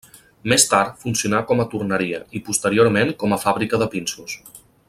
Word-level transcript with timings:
Més 0.53 0.63
tard 0.71 0.95
funcionà 1.03 1.41
com 1.51 1.61
a 1.63 1.67
torneria 1.75 2.23
i 2.39 2.43
posteriorment 2.49 3.15
com 3.25 3.37
a 3.39 3.43
fàbrica 3.47 3.85
de 3.85 3.93
pinsos. 3.97 4.39